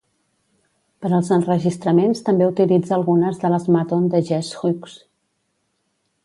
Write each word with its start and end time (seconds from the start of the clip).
Per 1.05 1.09
als 1.17 1.27
enregistraments 1.35 2.23
també 2.29 2.47
utilitza 2.53 2.97
algunes 2.97 3.37
de 3.45 3.53
les 3.55 3.69
Maton 3.77 4.09
de 4.15 4.23
Jesse 4.31 4.63
Hughes. 4.63 4.99